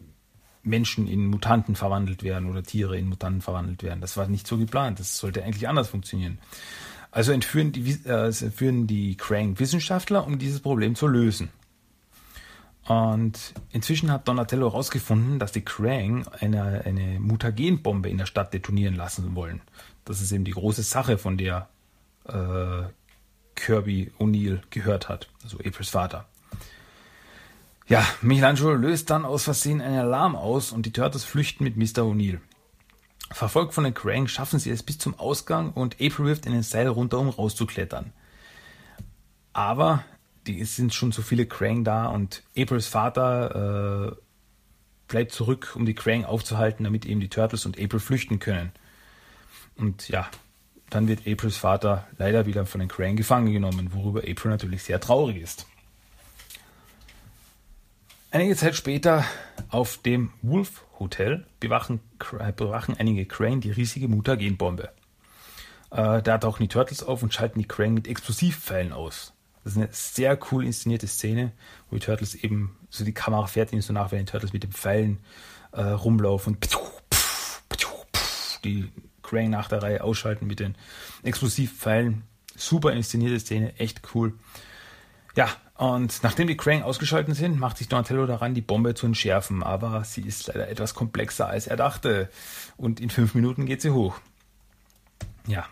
[0.63, 4.01] Menschen in Mutanten verwandelt werden oder Tiere in Mutanten verwandelt werden.
[4.01, 4.99] Das war nicht so geplant.
[4.99, 6.39] Das sollte eigentlich anders funktionieren.
[7.11, 11.49] Also entführen die, äh, entführen die Krang Wissenschaftler, um dieses Problem zu lösen.
[12.87, 18.95] Und inzwischen hat Donatello herausgefunden, dass die Krang eine, eine Mutagenbombe in der Stadt detonieren
[18.95, 19.61] lassen wollen.
[20.03, 21.69] Das ist eben die große Sache, von der
[22.27, 22.83] äh,
[23.55, 26.25] Kirby O'Neill gehört hat, also Aprils Vater.
[27.87, 32.03] Ja, Michelangelo löst dann aus Versehen einen Alarm aus und die Turtles flüchten mit Mr.
[32.03, 32.39] O'Neill.
[33.31, 36.63] Verfolgt von den Krang schaffen sie es bis zum Ausgang und April wirft in den
[36.63, 38.11] Seil runter, um rauszuklettern.
[39.53, 40.03] Aber
[40.47, 44.21] die, es sind schon so viele Krang da und Aprils Vater äh,
[45.07, 48.71] bleibt zurück, um die Krang aufzuhalten, damit eben die Turtles und April flüchten können.
[49.75, 50.29] Und ja,
[50.89, 54.99] dann wird Aprils Vater leider wieder von den Krang gefangen genommen, worüber April natürlich sehr
[54.99, 55.67] traurig ist.
[58.33, 59.25] Einige Zeit später
[59.69, 61.99] auf dem Wolf Hotel bewachen,
[62.55, 64.89] bewachen einige Crane die riesige Mutagenbombe.
[65.91, 69.33] Äh, da tauchen die Turtles auf und schalten die Crane mit Explosivpfeilen aus.
[69.63, 71.51] Das ist eine sehr cool inszenierte Szene,
[71.89, 74.63] wo die Turtles eben, so die Kamera fährt ihnen so nach, wenn die Turtles mit
[74.63, 75.19] den Pfeilen
[75.71, 76.69] äh, rumlaufen und
[78.63, 78.91] die
[79.23, 80.75] Crane nach der Reihe ausschalten mit den
[81.23, 82.23] Explosivpfeilen.
[82.55, 84.33] Super inszenierte Szene, echt cool.
[85.35, 89.63] Ja, und nachdem die Krang ausgeschaltet sind, macht sich Donatello daran, die Bombe zu entschärfen.
[89.63, 92.29] Aber sie ist leider etwas komplexer, als er dachte.
[92.77, 94.19] Und in fünf Minuten geht sie hoch.
[95.47, 95.65] Ja.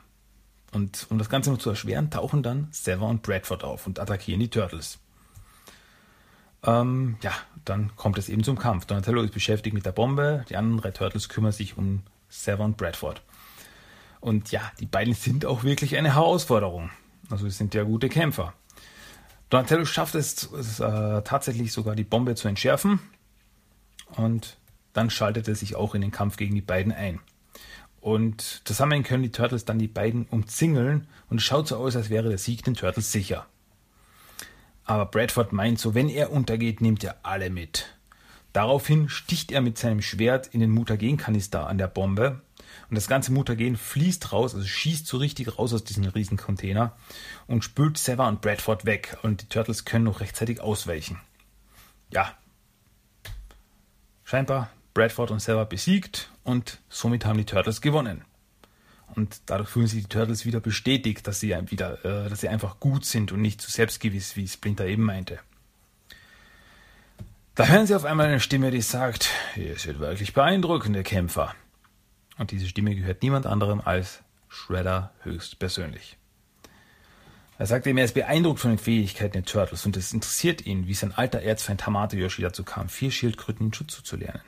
[0.72, 4.40] Und um das Ganze noch zu erschweren, tauchen dann Sever und Bradford auf und attackieren
[4.40, 5.00] die Turtles.
[6.64, 7.32] Ähm, ja,
[7.66, 8.86] dann kommt es eben zum Kampf.
[8.86, 12.78] Donatello ist beschäftigt mit der Bombe, die anderen drei Turtles kümmern sich um Sever und
[12.78, 13.22] Bradford.
[14.20, 16.90] Und ja, die beiden sind auch wirklich eine Herausforderung.
[17.30, 18.54] Also es sind ja gute Kämpfer.
[19.50, 23.00] Donatello schafft es äh, tatsächlich sogar die Bombe zu entschärfen
[24.16, 24.58] und
[24.94, 27.20] dann schaltet er sich auch in den Kampf gegen die beiden ein.
[28.02, 32.10] Und zusammen können die Turtles dann die beiden umzingeln und es schaut so aus, als
[32.10, 33.46] wäre der Sieg den Turtles sicher.
[34.86, 37.86] Aber Bradford meint so, wenn er untergeht, nimmt er alle mit.
[38.54, 42.42] Daraufhin sticht er mit seinem Schwert in den Mutagenkanister an der Bombe
[42.90, 46.96] und das ganze Mutagen fließt raus, also schießt so richtig raus aus diesem riesen Container
[47.46, 49.18] und spült Sever und Bradford weg.
[49.22, 51.20] Und die Turtles können noch rechtzeitig ausweichen.
[52.12, 52.34] Ja.
[54.24, 58.26] Scheinbar Bradford und Sever besiegt und somit haben die Turtles gewonnen.
[59.16, 62.80] Und dadurch fühlen sich die Turtles wieder bestätigt, dass sie, wieder, äh, dass sie einfach
[62.80, 65.40] gut sind und nicht zu selbstgewiss, wie Splinter eben meinte.
[67.56, 71.54] Da hören sie auf einmal eine Stimme, die sagt, ihr seid wirklich beeindruckende Kämpfer.
[72.38, 76.18] Und diese Stimme gehört niemand anderem als Shredder höchstpersönlich.
[77.58, 80.88] Er sagt ihm, er ist beeindruckt von den Fähigkeiten der Turtles und es interessiert ihn,
[80.88, 84.42] wie sein alter Erzfeind Hamato Yoshi dazu kam, vier Schildkröten Jutsu zu lernen.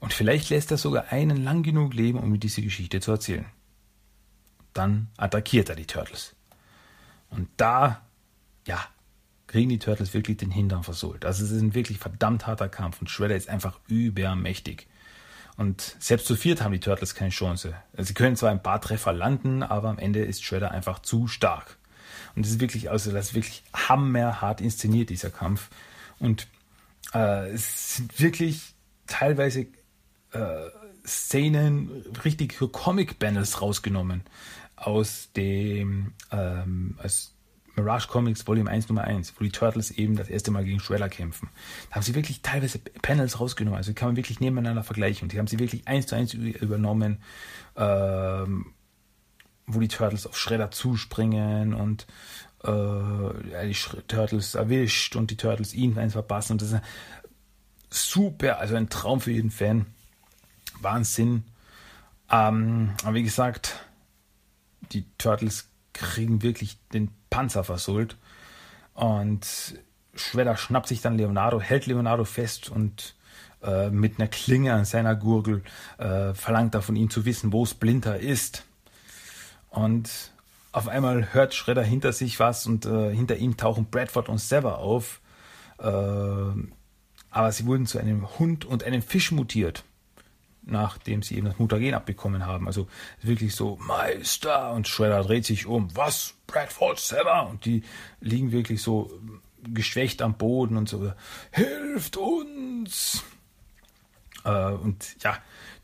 [0.00, 3.46] Und vielleicht lässt er sogar einen lang genug leben, um diese Geschichte zu erzählen.
[4.72, 6.34] Dann attackiert er die Turtles.
[7.28, 8.00] Und da,
[8.66, 8.82] ja,
[9.46, 11.24] kriegen die Turtles wirklich den Hintern versohlt.
[11.24, 14.86] Also es ist ein wirklich verdammt harter Kampf und Shredder ist einfach übermächtig.
[15.56, 17.74] Und selbst zu viert haben die Turtles keine Chance.
[17.92, 21.26] Also sie können zwar ein paar Treffer landen, aber am Ende ist Shredder einfach zu
[21.26, 21.76] stark.
[22.34, 25.68] Und das ist wirklich, also das ist wirklich hammerhart inszeniert, dieser Kampf.
[26.20, 26.46] Und
[27.12, 28.74] äh, es sind wirklich
[29.06, 29.66] teilweise
[30.32, 30.70] äh,
[31.06, 31.90] Szenen,
[32.24, 34.22] richtige Comic-Panels rausgenommen
[34.76, 37.34] aus dem ähm, aus
[37.76, 41.08] Mirage Comics Volume 1 Nummer 1, wo die Turtles eben das erste Mal gegen Shredder
[41.08, 41.48] kämpfen.
[41.88, 45.28] Da haben sie wirklich teilweise Panels rausgenommen, also kann man wirklich nebeneinander vergleichen.
[45.28, 47.18] Die haben sie wirklich eins zu eins übernommen,
[47.76, 48.74] ähm,
[49.66, 52.06] wo die Turtles auf Shredder zuspringen und
[52.64, 53.76] äh, die
[54.08, 56.52] Turtles erwischt und die Turtles ihn eins verpassen.
[56.52, 56.82] Und das ist
[57.90, 59.86] super, also ein Traum für jeden Fan.
[60.82, 61.44] Wahnsinn.
[62.30, 63.80] Ähm, aber wie gesagt,
[64.92, 68.16] die Turtles kriegen wirklich den Panzer versohlt.
[68.94, 69.78] Und
[70.14, 73.14] Shredder schnappt sich dann Leonardo, hält Leonardo fest und
[73.62, 75.62] äh, mit einer Klinge an seiner Gurgel
[75.98, 78.64] äh, verlangt er von ihm zu wissen, wo Splinter ist.
[79.70, 80.32] Und
[80.72, 84.78] auf einmal hört Shredder hinter sich was und äh, hinter ihm tauchen Bradford und Sever
[84.78, 85.20] auf.
[85.78, 85.84] Äh,
[87.32, 89.84] aber sie wurden zu einem Hund und einem Fisch mutiert
[90.70, 92.66] nachdem sie eben das Mutagen abbekommen haben.
[92.66, 92.88] Also
[93.22, 94.72] wirklich so, Meister!
[94.72, 96.34] Und Shredder dreht sich um, was?
[96.46, 97.48] Bradford Sever!
[97.48, 97.82] Und die
[98.20, 99.10] liegen wirklich so
[99.62, 101.12] geschwächt am Boden und so,
[101.50, 103.22] hilft uns!
[104.44, 105.38] Äh, und ja,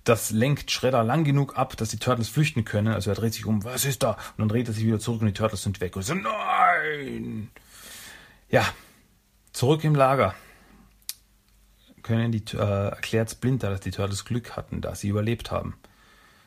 [0.05, 2.95] das lenkt Shredder lang genug ab, dass die Turtles flüchten können.
[2.95, 4.13] Also er dreht sich um, was ist da?
[4.13, 5.97] Und dann dreht er sich wieder zurück und die Turtles sind weg.
[5.97, 7.51] Und so, nein!
[8.49, 8.65] Ja,
[9.53, 10.35] zurück im Lager
[12.07, 15.75] können die, äh, erklärt Splinter, dass die Turtles Glück hatten, dass sie überlebt haben.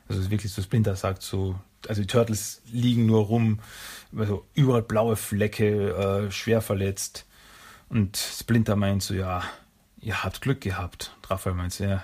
[0.07, 3.59] Also es ist wirklich so, Splinter sagt so, also die Turtles liegen nur rum,
[4.15, 7.25] also überall blaue Flecke, äh, schwer verletzt.
[7.89, 9.43] Und Splinter meint so, ja,
[9.99, 11.15] ihr habt Glück gehabt.
[11.27, 12.03] Raphael meint so, ja,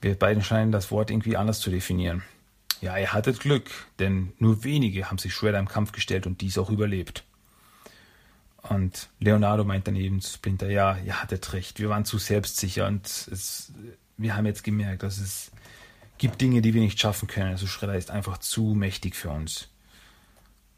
[0.00, 2.22] wir beiden scheinen das Wort irgendwie anders zu definieren.
[2.80, 6.58] Ja, ihr hattet Glück, denn nur wenige haben sich schwer im Kampf gestellt und dies
[6.58, 7.24] auch überlebt.
[8.62, 12.86] Und Leonardo meint dann eben zu Splinter, ja, ihr hattet recht, wir waren zu selbstsicher
[12.86, 13.72] und es,
[14.16, 15.50] wir haben jetzt gemerkt, dass es
[16.18, 17.50] gibt Dinge, die wir nicht schaffen können.
[17.50, 19.68] Also Shredder ist einfach zu mächtig für uns.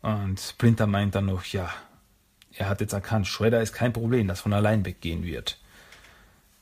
[0.01, 1.70] Und Splinter meint dann noch, ja,
[2.53, 5.61] er hat jetzt erkannt, Shredder ist kein Problem, das von allein weggehen wird.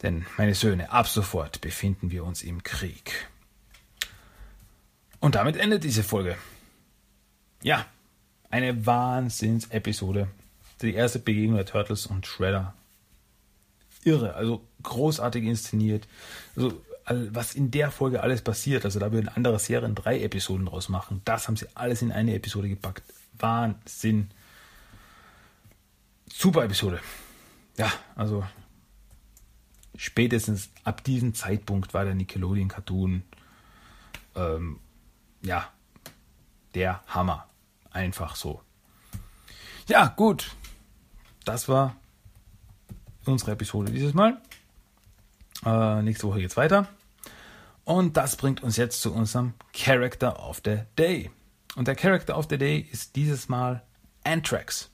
[0.02, 3.28] Denn, meine Söhne, ab sofort befinden wir uns im Krieg.
[5.20, 6.37] Und damit endet diese Folge.
[7.62, 7.87] Ja,
[8.50, 10.26] eine Wahnsinnsepisode
[10.83, 12.75] die erste Begegnung der Turtles und Shredder.
[14.05, 16.09] Irre, also großartig inszeniert.
[16.57, 20.88] Also, was in der Folge alles passiert, also da würden andere Serien drei Episoden draus
[20.88, 21.21] machen.
[21.25, 23.03] Das haben sie alles in eine Episode gepackt.
[23.38, 24.31] Wahnsinn.
[26.33, 27.01] Super Episode.
[27.77, 28.45] Ja, also
[29.97, 33.23] spätestens ab diesem Zeitpunkt war der Nickelodeon Cartoon
[34.35, 34.79] ähm,
[35.42, 35.71] ja
[36.75, 37.49] der Hammer.
[37.90, 38.62] Einfach so.
[39.88, 40.51] Ja, gut
[41.44, 41.96] das war
[43.24, 44.40] unsere Episode dieses Mal.
[45.64, 46.88] Äh, nächste Woche geht's weiter.
[47.85, 51.31] Und das bringt uns jetzt zu unserem Character of the Day.
[51.74, 53.83] Und der Character of the Day ist dieses Mal
[54.24, 54.90] Anthrax.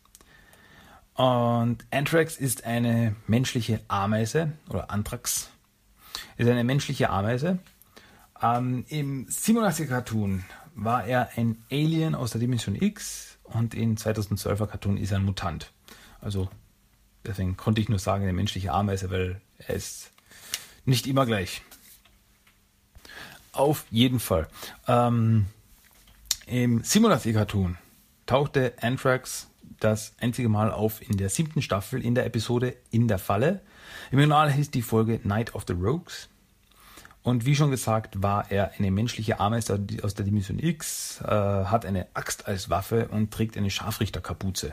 [1.15, 5.51] Und Anthrax ist eine menschliche Ameise oder Anthrax
[6.37, 7.59] ist eine menschliche Ameise.
[8.41, 14.67] Ähm, Im 87er Cartoon war er ein Alien aus der Dimension X und im 2012er
[14.67, 15.73] Cartoon ist er ein Mutant.
[16.21, 16.49] Also
[17.25, 20.11] deswegen konnte ich nur sagen, der menschliche Ameise, weil er ist
[20.85, 21.63] nicht immer gleich.
[23.53, 24.49] Auf jeden Fall.
[24.87, 25.47] Ähm,
[26.47, 27.77] Im Simulator-Cartoon
[28.27, 29.49] tauchte Anthrax
[29.81, 33.61] das einzige Mal auf in der siebten Staffel in der Episode In der Falle.
[34.11, 36.29] Im Original hieß die Folge Night of the Rogues.
[37.23, 41.85] Und wie schon gesagt, war er eine menschliche Ameise aus der Dimension X, äh, hat
[41.85, 44.73] eine Axt als Waffe und trägt eine Scharfrichterkapuze.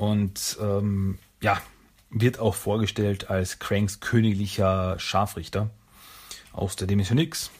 [0.00, 1.60] Und ähm, ja,
[2.08, 5.68] wird auch vorgestellt als Cranks königlicher Scharfrichter
[6.52, 7.50] aus der Dimension X.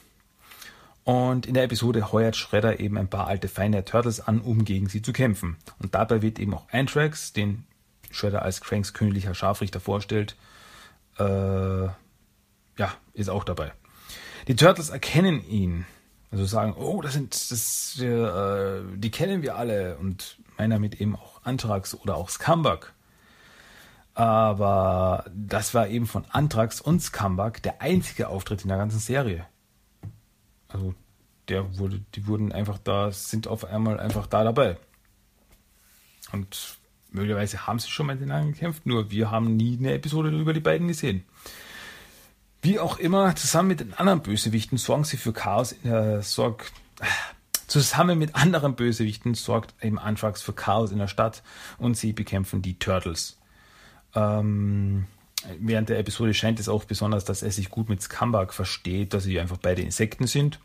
[1.05, 4.65] Und in der Episode heuert Shredder eben ein paar alte Feinde der Turtles an, um
[4.65, 5.59] gegen sie zu kämpfen.
[5.81, 7.67] Und dabei wird eben auch Anthrax, den
[8.11, 10.35] Shredder als Cranks königlicher Scharfrichter vorstellt,
[11.19, 13.71] äh, ja, ist auch dabei.
[14.49, 15.85] Die Turtles erkennen ihn.
[16.31, 19.97] Also sagen, oh, das sind, das, äh, die kennen wir alle.
[19.99, 22.93] Und meiner mit eben auch Anthrax oder auch Scumbag.
[24.15, 29.47] Aber das war eben von Anthrax und Scumbag der einzige Auftritt in der ganzen Serie.
[30.69, 30.95] Also
[31.49, 34.77] der wurde, die wurden einfach da, sind auf einmal einfach da dabei.
[36.33, 36.79] Und
[37.11, 40.61] möglicherweise haben sie schon mal miteinander gekämpft, nur wir haben nie eine Episode über die
[40.61, 41.25] beiden gesehen.
[42.63, 46.71] Wie auch immer, zusammen mit den anderen Bösewichten sorgen sie für Chaos, äh, sorg,
[47.67, 51.43] zusammen mit anderen Bösewichten sorgt eben Anthrax für Chaos in der Stadt
[51.79, 53.39] und sie bekämpfen die Turtles.
[54.15, 55.07] Ähm,
[55.59, 59.25] während der Episode scheint es auch besonders, dass er sich gut mit Scumbag versteht, dass
[59.25, 60.59] sie einfach beide Insekten sind.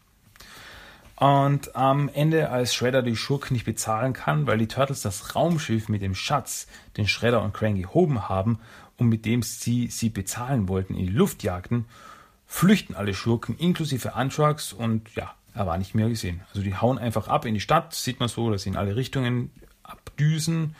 [1.15, 5.87] Und am Ende, als Shredder die Schurken nicht bezahlen kann, weil die Turtles das Raumschiff
[5.87, 8.59] mit dem Schatz, den Shredder und Krang gehoben haben
[8.97, 11.85] und mit dem sie sie bezahlen wollten, in die Luft jagten,
[12.45, 16.41] flüchten alle Schurken, inklusive Anthrax und ja, er war nicht mehr gesehen.
[16.49, 18.95] Also die hauen einfach ab in die Stadt, sieht man so, dass sie in alle
[18.95, 19.51] Richtungen
[19.83, 20.75] abdüsen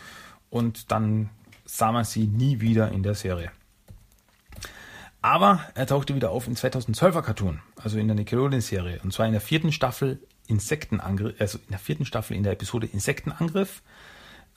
[0.50, 1.30] und dann
[1.66, 3.52] sah man sie nie wieder in der Serie.
[5.22, 9.00] Aber er tauchte wieder auf in 2012er Cartoon, also in der Nickelodeon-Serie.
[9.04, 12.86] Und zwar in der vierten Staffel Insektenangriff, also in der vierten Staffel in der Episode
[12.86, 13.82] Insektenangriff,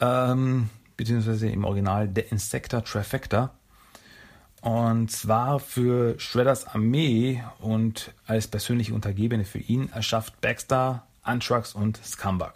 [0.00, 3.54] ähm, beziehungsweise im Original der Insecta Trifecta.
[4.60, 11.98] Und zwar für Shredders Armee und als persönliche Untergebene für ihn erschafft Baxter, Antrax und
[12.04, 12.54] Scumbag.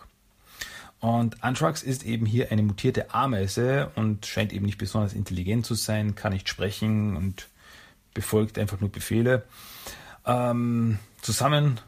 [0.98, 5.74] Und Antrax ist eben hier eine mutierte Ameise und scheint eben nicht besonders intelligent zu
[5.74, 7.48] sein, kann nicht sprechen und
[8.14, 9.44] befolgt einfach nur Befehle.
[10.26, 11.81] Ähm, zusammen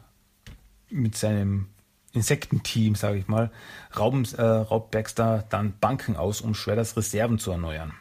[0.89, 1.67] mit seinem
[2.15, 3.51] Insektenteam, sage ich mal,
[3.97, 7.93] rauben, äh, raubt Baxter dann Banken aus, um Shredders Reserven zu erneuern.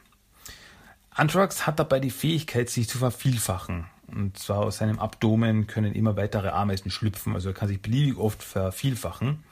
[1.10, 3.86] Anthrax hat dabei die Fähigkeit, sich zu vervielfachen.
[4.08, 8.16] Und zwar aus seinem Abdomen können immer weitere Ameisen schlüpfen, also er kann sich beliebig
[8.16, 9.42] oft vervielfachen.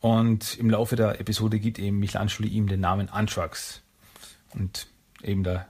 [0.00, 3.82] Und im Laufe der Episode gibt eben Michelangelo ihm den Namen Anthrax.
[4.54, 4.86] Und
[5.22, 5.66] eben da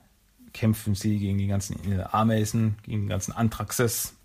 [0.53, 1.77] kämpfen sie gegen die ganzen
[2.13, 4.15] Ameisen, gegen die ganzen Anthraxes.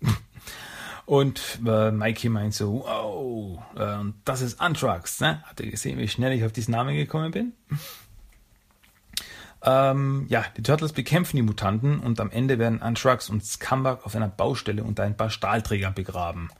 [1.06, 5.20] Und äh, Mikey meint so, wow, äh, das ist Anthrax.
[5.20, 5.42] Ne?
[5.46, 7.52] Habt ihr gesehen, wie schnell ich auf diesen Namen gekommen bin?
[9.62, 14.16] ähm, ja, die Turtles bekämpfen die Mutanten und am Ende werden Anthrax und Scumbag auf
[14.16, 16.50] einer Baustelle unter ein paar Stahlträgern begraben.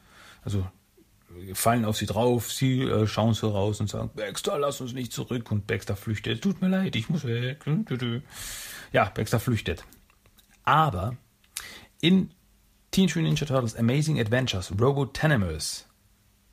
[0.44, 0.64] Also
[1.54, 5.12] fallen auf sie drauf, sie äh, schauen so raus und sagen, Baxter, lass uns nicht
[5.12, 5.50] zurück.
[5.50, 7.64] Und Baxter flüchtet, tut mir leid, ich muss weg.
[8.92, 9.84] Ja, Baxter flüchtet.
[10.62, 11.16] Aber
[12.00, 12.30] in
[12.96, 15.84] Teenage Mutant Ninja Turtles Amazing Adventures Robo Tenimers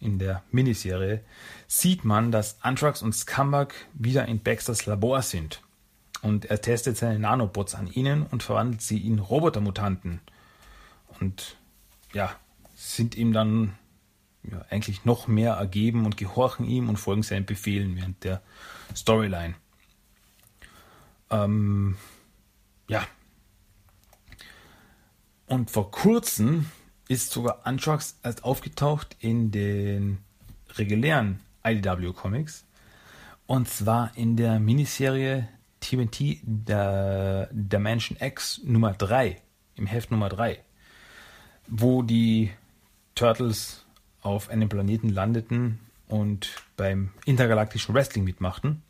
[0.02, 1.22] in der Miniserie
[1.68, 5.62] sieht man, dass Anthrax und Scumbag wieder in Baxters Labor sind.
[6.22, 10.20] Und er testet seine Nanobots an ihnen und verwandelt sie in Robotermutanten.
[11.22, 11.56] Und
[12.12, 12.36] ja,
[12.76, 13.76] sind ihm dann
[14.44, 18.42] ja, eigentlich noch mehr ergeben und gehorchen ihm und folgen seinen Befehlen während der
[18.94, 19.56] Storyline.
[21.30, 21.96] Ähm,
[22.90, 23.08] ja.
[25.48, 26.66] Und vor kurzem
[27.08, 30.20] ist sogar Antrax erst aufgetaucht in den
[30.76, 32.66] regulären IDW Comics.
[33.46, 35.48] Und zwar in der Miniserie
[35.82, 39.42] TNT der Dimension X Nummer 3,
[39.76, 40.60] im Heft Nummer 3,
[41.68, 42.52] wo die
[43.16, 43.86] Turtles
[44.22, 48.82] auf einem Planeten landeten und beim intergalaktischen Wrestling mitmachten.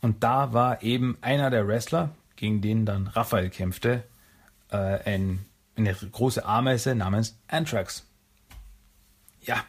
[0.00, 4.04] Und da war eben einer der Wrestler, gegen den dann Raphael kämpfte,
[4.70, 5.44] äh, ein,
[5.86, 8.06] eine große Ameise namens Anthrax.
[9.42, 9.64] Ja,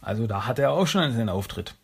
[0.00, 1.74] also da hatte er auch schon seinen Auftritt.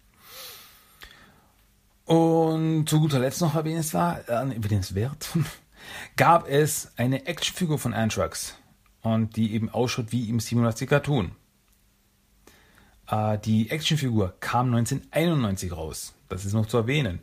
[2.05, 5.29] Und zu guter Letzt noch erwähnenswert, äh, erwähnenswert
[6.17, 8.57] gab es eine Actionfigur von Anthrax
[9.03, 11.33] und die eben ausschaut wie im 87 Cartoon.
[13.09, 16.15] Äh, die Actionfigur kam 1991 raus.
[16.29, 17.21] Das ist noch zu erwähnen.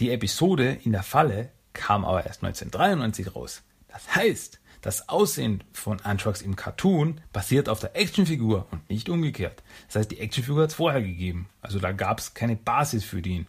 [0.00, 3.62] Die Episode in der Falle kam aber erst 1993 raus.
[3.88, 9.62] Das heißt, das Aussehen von Antrax im Cartoon basiert auf der Actionfigur und nicht umgekehrt.
[9.86, 11.48] Das heißt, die Actionfigur hat es vorher gegeben.
[11.60, 13.46] Also da gab es keine Basis für den.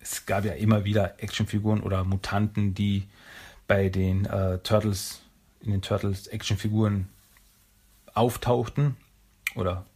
[0.00, 3.08] Es gab ja immer wieder Actionfiguren oder Mutanten, die
[3.66, 5.22] bei den äh, Turtles,
[5.60, 7.08] in den Turtles Actionfiguren
[8.12, 8.96] auftauchten
[9.54, 9.86] oder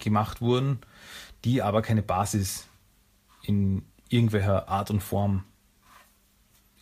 [0.00, 0.80] gemacht wurden,
[1.44, 2.66] die aber keine Basis
[3.42, 5.44] in irgendwelcher Art und Form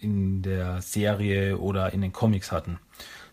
[0.02, 2.78] in der Serie oder in den Comics hatten.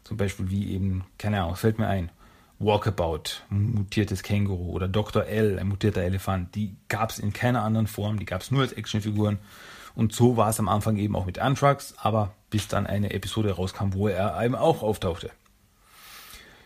[0.03, 2.11] Zum Beispiel wie eben, keine Ahnung, fällt mir ein,
[2.59, 5.25] Walkabout, mutiertes Känguru oder Dr.
[5.25, 6.53] L, ein mutierter Elefant.
[6.55, 9.39] Die gab es in keiner anderen Form, die gab es nur als Actionfiguren
[9.95, 13.51] Und so war es am Anfang eben auch mit Anthrax, aber bis dann eine Episode
[13.53, 15.31] rauskam, wo er eben auch auftauchte.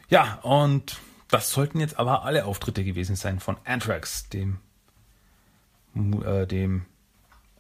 [0.10, 0.98] Ja, und
[1.30, 4.60] das sollten jetzt aber alle Auftritte gewesen sein von Anthrax, dem,
[5.96, 6.86] äh, dem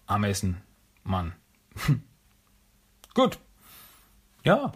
[0.07, 1.33] Ameisenmann.
[3.13, 3.39] gut.
[4.43, 4.73] Ja,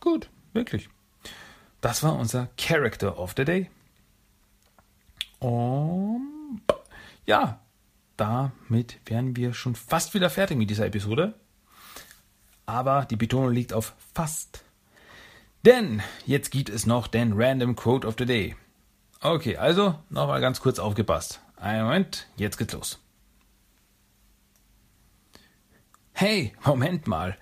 [0.00, 0.88] gut, wirklich.
[1.80, 3.70] Das war unser Character of the Day.
[5.38, 6.62] Und
[7.26, 7.60] ja,
[8.16, 11.34] damit wären wir schon fast wieder fertig mit dieser Episode.
[12.66, 14.64] Aber die Betonung liegt auf fast.
[15.64, 18.56] Denn jetzt gibt es noch den Random Quote of the Day.
[19.20, 21.40] Okay, also nochmal ganz kurz aufgepasst.
[21.56, 22.98] Einen Moment, jetzt geht's los.
[26.12, 27.36] Hey, Moment mal.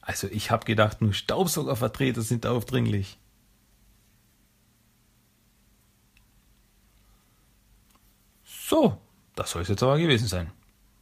[0.00, 3.18] Also ich habe gedacht, nur Staubsaugervertreter sind aufdringlich.
[8.44, 9.00] So,
[9.34, 10.52] das soll es jetzt aber gewesen sein.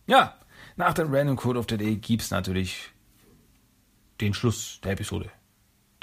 [0.06, 0.38] Ja,
[0.76, 2.90] nach dem Random Code of the Day gibt es natürlich
[4.22, 5.30] den Schluss der Episode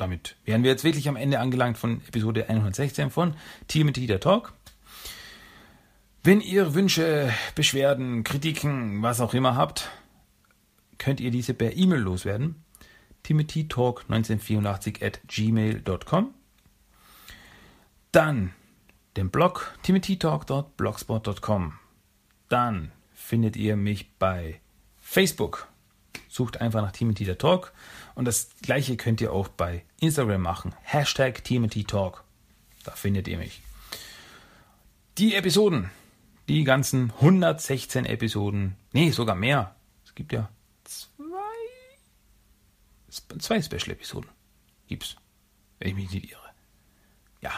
[0.01, 3.35] damit wären wir jetzt wirklich am Ende angelangt von Episode 116 von
[3.67, 4.53] Timothy der Talk.
[6.23, 9.89] Wenn ihr Wünsche, Beschwerden, Kritiken, was auch immer habt,
[11.01, 12.63] könnt ihr diese per E-Mail loswerden.
[13.25, 16.35] timothytalk1984 at gmail.com.
[18.11, 18.53] Dann
[19.17, 21.73] den Blog timothytalk.blogspot.com.
[22.49, 24.61] Dann findet ihr mich bei
[24.99, 25.69] Facebook.
[26.29, 27.73] Sucht einfach nach Timothy der Talk
[28.13, 30.75] und das gleiche könnt ihr auch bei Instagram machen.
[30.83, 32.23] Hashtag TMT Talk.
[32.83, 33.63] Da findet ihr mich.
[35.17, 35.89] Die Episoden,
[36.47, 39.75] die ganzen 116 Episoden, nee, sogar mehr.
[40.05, 40.49] Es gibt ja
[43.11, 44.29] zwei Special-Episoden.
[44.87, 45.15] Gibt's,
[45.79, 46.49] wenn ich mich nicht irre.
[47.41, 47.51] Ja.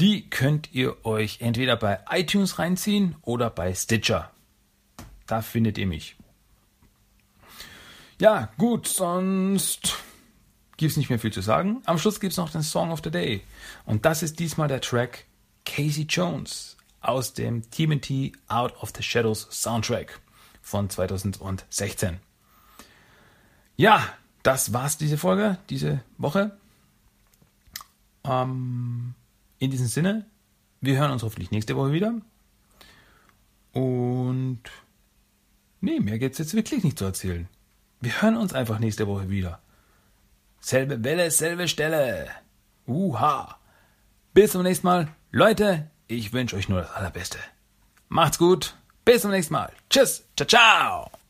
[0.00, 4.30] Die könnt ihr euch entweder bei iTunes reinziehen oder bei Stitcher.
[5.26, 6.16] Da findet ihr mich.
[8.20, 9.96] Ja, gut, sonst
[10.76, 11.82] gibt es nicht mehr viel zu sagen.
[11.86, 13.42] Am Schluss gibt es noch den Song of the Day.
[13.84, 15.26] Und das ist diesmal der Track
[15.64, 20.20] Casey Jones aus dem TMT Out of the Shadows Soundtrack
[20.62, 22.20] von 2016.
[23.76, 24.08] Ja,
[24.44, 26.56] das war's diese Folge, diese Woche.
[28.24, 29.14] Ähm,
[29.58, 30.26] in diesem Sinne,
[30.80, 32.14] wir hören uns hoffentlich nächste Woche wieder.
[33.72, 34.60] Und
[35.80, 37.48] nee, mehr gibt's jetzt wirklich nicht zu erzählen.
[38.00, 39.60] Wir hören uns einfach nächste Woche wieder.
[40.60, 42.28] Selbe Welle, selbe Stelle.
[42.86, 43.58] Uha.
[44.34, 45.08] Bis zum nächsten Mal.
[45.30, 47.38] Leute, ich wünsche euch nur das Allerbeste.
[48.08, 48.76] Macht's gut.
[49.04, 49.72] Bis zum nächsten Mal.
[49.88, 50.24] Tschüss.
[50.36, 51.23] Ciao, ciao.